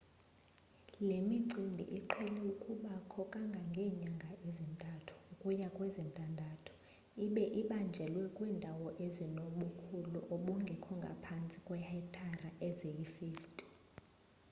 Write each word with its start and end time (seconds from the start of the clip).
le 1.07 1.17
micimbi 1.29 1.83
iqhele 1.99 2.39
ukubakho 2.51 3.19
kangangeenyanga 3.33 4.29
ezintathu 4.47 5.13
ukuya 5.31 5.67
kwezintandathu 5.75 6.71
ibe 7.25 7.43
ibanjelwa 7.61 8.25
kwiindawo 8.35 8.87
ezinobukhulu 9.05 10.19
obungekho 10.33 10.91
ngaphantsi 11.01 11.57
kweehektare 11.65 12.47
eziyi-50 12.67 13.57